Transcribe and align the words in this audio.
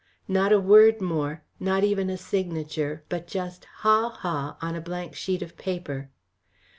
not 0.27 0.51
a 0.51 0.59
word 0.59 0.99
more, 0.99 1.43
not 1.59 1.83
even 1.83 2.09
a 2.09 2.17
signature, 2.17 3.03
but 3.07 3.27
just 3.27 3.65
"Ha! 3.65 4.09
ha!" 4.09 4.57
on 4.59 4.73
a 4.75 4.81
blank 4.81 5.13
sheet 5.13 5.43
of 5.43 5.55
paper. 5.57 6.09